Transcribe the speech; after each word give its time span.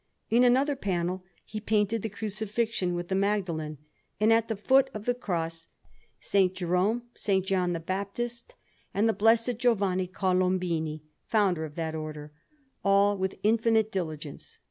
In 0.31 0.43
another 0.43 0.75
panel 0.75 1.23
he 1.45 1.59
painted 1.59 2.01
the 2.01 2.09
Crucifixion, 2.09 2.95
with 2.95 3.09
the 3.09 3.13
Magdalene, 3.13 3.77
and, 4.19 4.33
at 4.33 4.47
the 4.47 4.55
foot 4.55 4.89
of 4.95 5.05
the 5.05 5.13
Cross, 5.13 5.67
S. 6.19 6.49
Jerome, 6.53 7.03
S. 7.15 7.39
John 7.45 7.73
the 7.73 7.79
Baptist, 7.79 8.55
and 8.95 9.07
the 9.07 9.13
Blessed 9.13 9.59
Giovanni 9.59 10.07
Colombini, 10.07 11.03
founder 11.27 11.65
of 11.65 11.75
that 11.75 11.93
Order; 11.93 12.33
all 12.83 13.15
with 13.15 13.37
infinite 13.43 13.91
diligence. 13.91 14.57